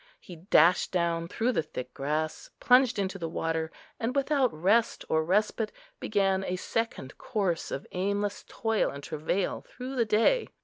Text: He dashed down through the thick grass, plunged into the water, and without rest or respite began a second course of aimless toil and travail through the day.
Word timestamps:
He 0.19 0.37
dashed 0.37 0.91
down 0.91 1.27
through 1.27 1.51
the 1.51 1.61
thick 1.61 1.93
grass, 1.93 2.49
plunged 2.59 2.97
into 2.97 3.19
the 3.19 3.29
water, 3.29 3.71
and 3.99 4.15
without 4.15 4.51
rest 4.51 5.05
or 5.09 5.23
respite 5.23 5.71
began 5.99 6.43
a 6.43 6.55
second 6.55 7.19
course 7.19 7.69
of 7.69 7.85
aimless 7.91 8.43
toil 8.47 8.89
and 8.89 9.03
travail 9.03 9.61
through 9.69 9.95
the 9.95 10.05
day. 10.05 10.47